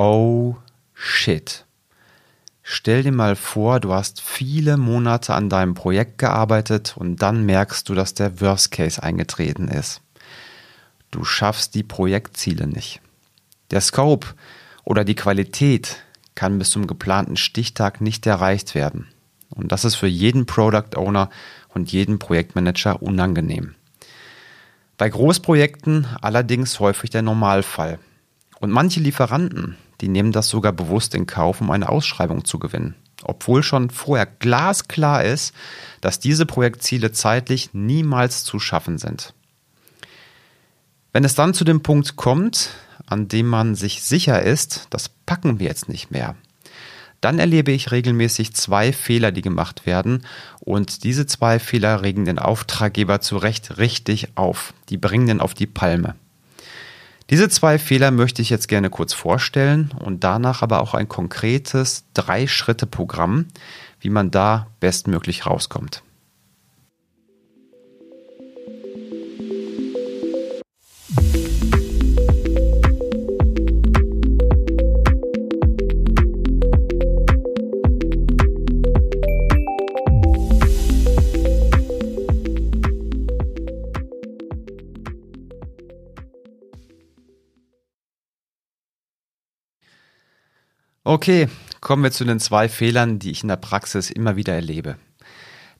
[0.00, 0.54] Oh
[0.94, 1.64] shit.
[2.62, 7.88] Stell dir mal vor, du hast viele Monate an deinem Projekt gearbeitet und dann merkst
[7.88, 10.00] du, dass der Worst Case eingetreten ist.
[11.10, 13.00] Du schaffst die Projektziele nicht.
[13.72, 14.28] Der Scope
[14.84, 15.96] oder die Qualität
[16.36, 19.08] kann bis zum geplanten Stichtag nicht erreicht werden.
[19.50, 21.28] Und das ist für jeden Product Owner
[21.70, 23.74] und jeden Projektmanager unangenehm.
[24.96, 27.98] Bei Großprojekten allerdings häufig der Normalfall.
[28.60, 32.94] Und manche Lieferanten, die nehmen das sogar bewusst in Kauf, um eine Ausschreibung zu gewinnen.
[33.24, 35.54] Obwohl schon vorher glasklar ist,
[36.00, 39.34] dass diese Projektziele zeitlich niemals zu schaffen sind.
[41.12, 42.70] Wenn es dann zu dem Punkt kommt,
[43.06, 46.36] an dem man sich sicher ist, das packen wir jetzt nicht mehr,
[47.20, 50.24] dann erlebe ich regelmäßig zwei Fehler, die gemacht werden.
[50.60, 54.72] Und diese zwei Fehler regen den Auftraggeber zu Recht richtig auf.
[54.88, 56.14] Die bringen den auf die Palme.
[57.30, 62.04] Diese zwei Fehler möchte ich jetzt gerne kurz vorstellen und danach aber auch ein konkretes
[62.14, 63.46] Drei-Schritte-Programm,
[64.00, 66.02] wie man da bestmöglich rauskommt.
[91.08, 91.48] Okay,
[91.80, 94.96] kommen wir zu den zwei Fehlern, die ich in der Praxis immer wieder erlebe.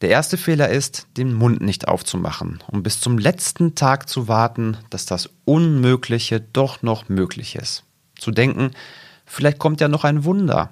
[0.00, 4.78] Der erste Fehler ist, den Mund nicht aufzumachen und bis zum letzten Tag zu warten,
[4.88, 7.84] dass das Unmögliche doch noch möglich ist.
[8.16, 8.70] Zu denken,
[9.26, 10.70] vielleicht kommt ja noch ein Wunder.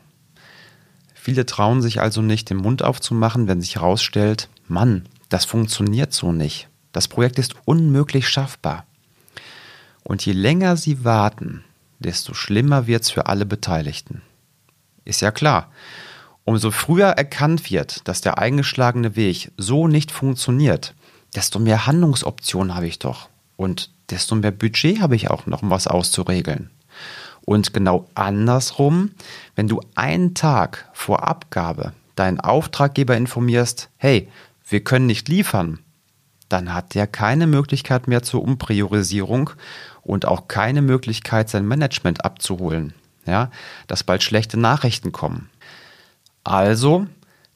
[1.13, 6.33] Viele trauen sich also nicht, den Mund aufzumachen, wenn sich herausstellt, Mann, das funktioniert so
[6.33, 6.71] nicht.
[6.93, 8.87] Das Projekt ist unmöglich schaffbar.
[10.03, 11.63] Und je länger sie warten,
[11.99, 14.23] desto schlimmer wird es für alle Beteiligten.
[15.07, 15.71] Ist ja klar.
[16.45, 20.95] Umso früher erkannt wird, dass der eingeschlagene Weg so nicht funktioniert,
[21.35, 23.29] desto mehr Handlungsoptionen habe ich doch.
[23.57, 26.71] Und desto mehr Budget habe ich auch noch, um was auszuregeln.
[27.45, 29.13] Und genau andersrum,
[29.55, 34.29] wenn du einen Tag vor Abgabe deinen Auftraggeber informierst, hey,
[34.69, 35.79] wir können nicht liefern,
[36.49, 39.51] dann hat der keine Möglichkeit mehr zur Umpriorisierung
[40.03, 42.95] und auch keine Möglichkeit, sein Management abzuholen
[43.27, 43.51] ja,
[43.87, 45.51] dass bald schlechte Nachrichten kommen.
[46.45, 47.07] Also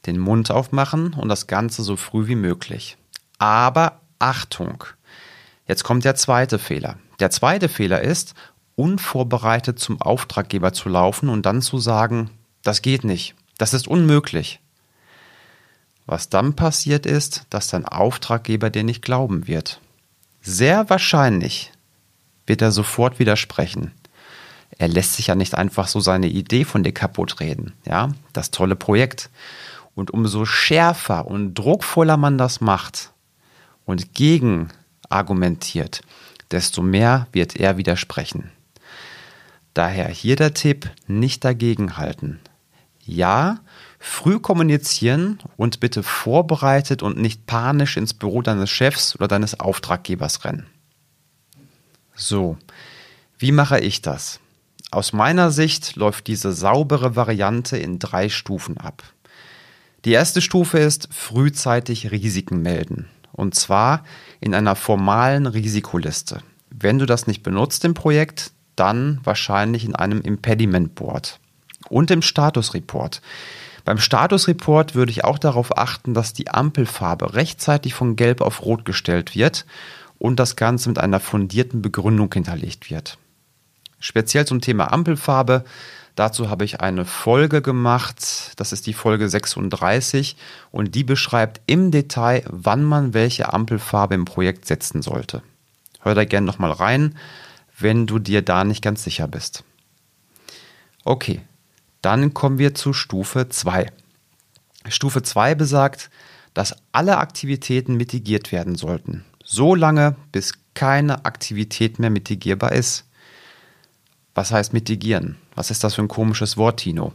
[0.06, 2.96] den Mund aufmachen und das Ganze so früh wie möglich.
[3.38, 4.84] Aber Achtung!
[5.66, 6.98] Jetzt kommt der zweite Fehler.
[7.20, 8.34] Der zweite Fehler ist,
[8.74, 12.30] unvorbereitet zum Auftraggeber zu laufen und dann zu sagen,
[12.62, 14.60] das geht nicht, das ist unmöglich.
[16.06, 19.80] Was dann passiert ist, dass dein Auftraggeber dir nicht glauben wird.
[20.40, 21.72] Sehr wahrscheinlich
[22.46, 23.92] wird er sofort widersprechen
[24.78, 27.72] er lässt sich ja nicht einfach so seine Idee von dir kaputt reden.
[27.86, 29.30] Ja, das tolle Projekt.
[29.94, 33.12] Und umso schärfer und druckvoller man das macht
[33.84, 34.68] und gegen
[35.08, 36.02] argumentiert,
[36.50, 38.50] desto mehr wird er widersprechen.
[39.74, 42.40] Daher hier der Tipp, nicht dagegenhalten.
[43.04, 43.58] Ja,
[43.98, 50.44] früh kommunizieren und bitte vorbereitet und nicht panisch ins Büro deines Chefs oder deines Auftraggebers
[50.44, 50.66] rennen.
[52.14, 52.56] So,
[53.38, 54.40] wie mache ich das?
[54.92, 59.04] Aus meiner Sicht läuft diese saubere Variante in drei Stufen ab.
[60.04, 63.08] Die erste Stufe ist frühzeitig Risiken melden.
[63.32, 64.02] Und zwar
[64.40, 66.40] in einer formalen Risikoliste.
[66.70, 71.38] Wenn du das nicht benutzt im Projekt, dann wahrscheinlich in einem Impediment Board
[71.88, 73.22] und im Status Report.
[73.84, 78.62] Beim Status Report würde ich auch darauf achten, dass die Ampelfarbe rechtzeitig von gelb auf
[78.62, 79.66] rot gestellt wird
[80.18, 83.18] und das Ganze mit einer fundierten Begründung hinterlegt wird.
[84.00, 85.64] Speziell zum Thema Ampelfarbe.
[86.16, 88.52] Dazu habe ich eine Folge gemacht.
[88.56, 90.36] Das ist die Folge 36
[90.72, 95.42] und die beschreibt im Detail, wann man welche Ampelfarbe im Projekt setzen sollte.
[96.00, 97.16] Hör da gerne nochmal rein,
[97.78, 99.64] wenn du dir da nicht ganz sicher bist.
[101.04, 101.42] Okay,
[102.02, 103.86] dann kommen wir zu Stufe 2.
[104.88, 106.10] Stufe 2 besagt,
[106.54, 109.24] dass alle Aktivitäten mitigiert werden sollten.
[109.44, 113.04] So lange, bis keine Aktivität mehr mitigierbar ist.
[114.34, 115.36] Was heißt mitigieren?
[115.54, 117.12] Was ist das für ein komisches Wort, Tino?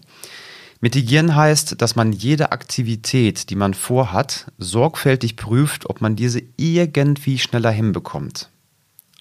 [0.82, 7.40] Mitigieren heißt, dass man jede Aktivität, die man vorhat, sorgfältig prüft, ob man diese irgendwie
[7.40, 8.50] schneller hinbekommt.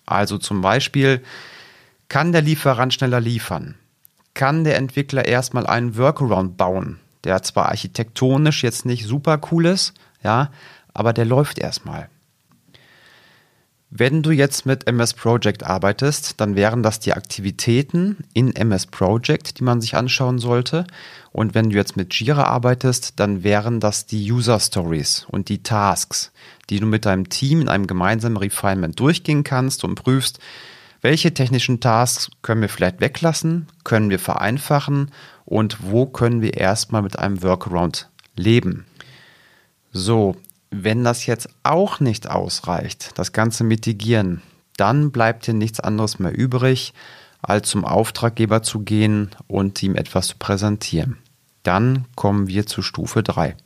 [0.04, 1.22] Also zum Beispiel,
[2.08, 3.76] kann der Lieferant schneller liefern?
[4.34, 9.94] Kann der Entwickler erstmal einen Workaround bauen, der zwar architektonisch jetzt nicht super cool ist,
[10.22, 10.50] ja,
[10.92, 12.08] aber der läuft erstmal.
[13.96, 19.60] Wenn du jetzt mit MS Project arbeitest, dann wären das die Aktivitäten in MS Project,
[19.60, 20.84] die man sich anschauen sollte.
[21.30, 25.62] Und wenn du jetzt mit Jira arbeitest, dann wären das die User Stories und die
[25.62, 26.32] Tasks,
[26.70, 30.40] die du mit deinem Team in einem gemeinsamen Refinement durchgehen kannst und prüfst,
[31.00, 35.12] welche technischen Tasks können wir vielleicht weglassen, können wir vereinfachen
[35.44, 38.86] und wo können wir erstmal mit einem Workaround leben.
[39.92, 40.34] So,
[40.82, 44.42] wenn das jetzt auch nicht ausreicht, das Ganze mitigieren,
[44.76, 46.92] dann bleibt dir nichts anderes mehr übrig,
[47.42, 51.18] als zum Auftraggeber zu gehen und ihm etwas zu präsentieren.
[51.62, 53.56] Dann kommen wir zu Stufe 3.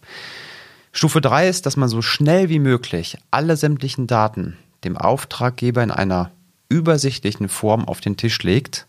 [0.93, 5.91] Stufe 3 ist, dass man so schnell wie möglich alle sämtlichen Daten dem Auftraggeber in
[5.91, 6.31] einer
[6.69, 8.87] übersichtlichen Form auf den Tisch legt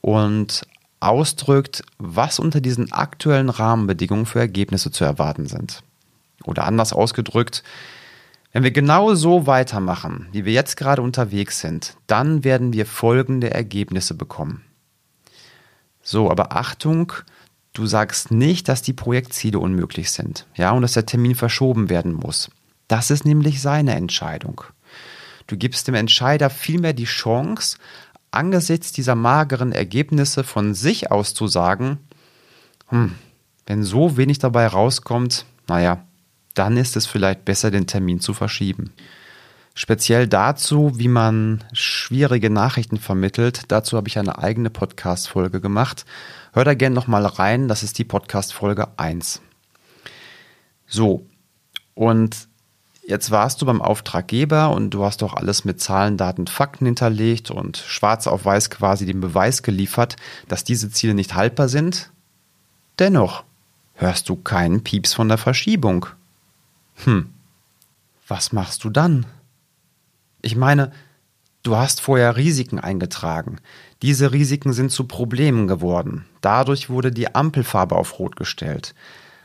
[0.00, 0.66] und
[1.00, 5.82] ausdrückt, was unter diesen aktuellen Rahmenbedingungen für Ergebnisse zu erwarten sind.
[6.44, 7.62] Oder anders ausgedrückt,
[8.52, 13.50] wenn wir genau so weitermachen, wie wir jetzt gerade unterwegs sind, dann werden wir folgende
[13.50, 14.62] Ergebnisse bekommen.
[16.02, 17.12] So, aber Achtung,
[17.72, 22.12] du sagst nicht, dass die Projektziele unmöglich sind, ja, und dass der Termin verschoben werden
[22.12, 22.50] muss.
[22.86, 24.62] Das ist nämlich seine Entscheidung.
[25.46, 27.78] Du gibst dem Entscheider vielmehr die Chance,
[28.30, 31.98] angesichts dieser mageren Ergebnisse von sich aus zu sagen,
[32.88, 33.14] hm,
[33.66, 36.04] wenn so wenig dabei rauskommt, naja,
[36.54, 38.92] dann ist es vielleicht besser, den Termin zu verschieben.
[39.76, 46.06] Speziell dazu, wie man schwierige Nachrichten vermittelt, dazu habe ich eine eigene Podcast-Folge gemacht.
[46.52, 49.42] Hör da gerne nochmal rein, das ist die Podcast-Folge 1.
[50.86, 51.26] So,
[51.94, 52.46] und
[53.04, 57.50] jetzt warst du beim Auftraggeber und du hast doch alles mit Zahlen, Daten, Fakten hinterlegt
[57.50, 60.14] und schwarz auf weiß quasi den Beweis geliefert,
[60.46, 62.12] dass diese Ziele nicht haltbar sind.
[63.00, 63.42] Dennoch
[63.94, 66.06] hörst du keinen Pieps von der Verschiebung.
[67.02, 67.32] Hm,
[68.28, 69.26] was machst du dann?
[70.42, 70.92] Ich meine,
[71.62, 73.58] du hast vorher Risiken eingetragen.
[74.02, 76.26] Diese Risiken sind zu Problemen geworden.
[76.40, 78.94] Dadurch wurde die Ampelfarbe auf Rot gestellt.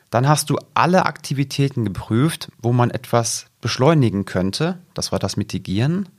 [0.10, 4.80] Dann hast du alle Aktivitäten geprüft, wo man etwas beschleunigen könnte.
[4.94, 6.10] Das war das Mitigieren.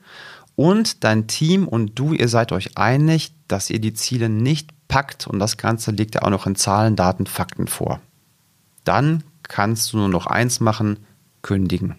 [0.56, 5.26] Und dein Team und du, ihr seid euch einig, dass ihr die Ziele nicht packt
[5.26, 8.00] und das Ganze liegt ja auch noch in Zahlen, Daten, Fakten vor.
[8.85, 10.99] Dann kannst du nur noch eins machen,
[11.43, 11.97] kündigen.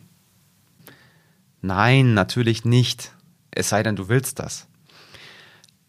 [1.61, 3.13] Nein, natürlich nicht.
[3.51, 4.67] Es sei denn, du willst das.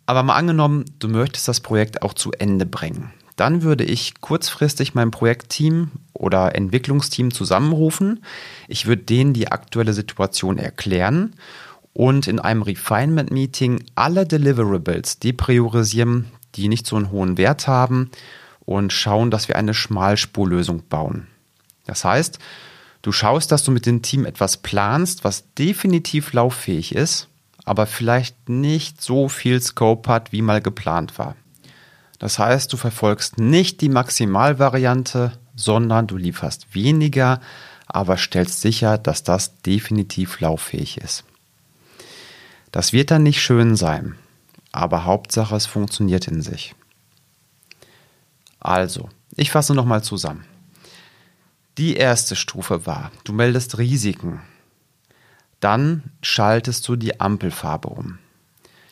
[0.06, 3.12] Aber mal angenommen, du möchtest das Projekt auch zu Ende bringen.
[3.37, 8.25] Dann würde ich kurzfristig mein Projektteam oder Entwicklungsteam zusammenrufen.
[8.69, 11.34] Ich würde denen die aktuelle Situation erklären
[11.94, 18.10] und in einem Refinement-Meeting alle Deliverables depriorisieren, die nicht so einen hohen Wert haben
[18.60, 21.26] und schauen, dass wir eine Schmalspurlösung bauen.
[21.87, 22.38] Das heißt,
[23.02, 27.28] Du schaust, dass du mit dem Team etwas planst, was definitiv lauffähig ist,
[27.64, 31.37] aber vielleicht nicht so viel Scope hat, wie mal geplant war.
[32.20, 37.40] Das heißt, du verfolgst nicht die Maximalvariante, sondern du lieferst weniger,
[37.88, 41.25] aber stellst sicher, dass das definitiv lauffähig ist.
[42.70, 44.14] Das wird dann nicht schön sein,
[44.70, 46.75] aber Hauptsache es funktioniert in sich.
[48.60, 50.44] Also, ich fasse nochmal zusammen.
[51.78, 54.42] Die erste Stufe war, du meldest Risiken.
[55.58, 58.19] Dann schaltest du die Ampelfarbe um.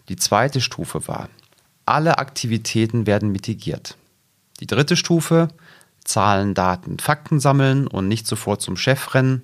[0.09, 1.29] Die zweite Stufe war,
[1.85, 3.99] alle Aktivitäten werden mitigiert.
[4.61, 5.49] Die dritte Stufe,
[6.05, 9.43] Zahlen, Daten, Fakten sammeln und nicht sofort zum Chef rennen.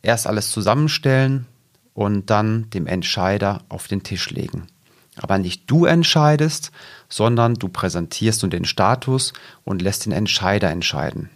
[0.00, 1.46] Erst alles zusammenstellen
[1.94, 4.68] und dann dem Entscheider auf den Tisch legen.
[5.16, 6.70] Aber nicht du entscheidest,
[7.08, 9.32] sondern du präsentierst nur den Status
[9.64, 11.30] und lässt den Entscheider entscheiden.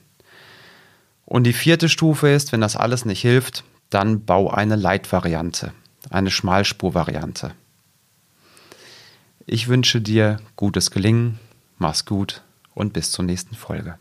[1.28, 5.75] Und die vierte Stufe ist, wenn das alles nicht hilft, dann bau eine Leitvariante,
[6.08, 7.52] eine Schmalspurvariante.
[9.44, 11.38] Ich wünsche dir gutes Gelingen,
[11.76, 12.40] mach's gut
[12.75, 13.99] und bis zur nächsten Folge.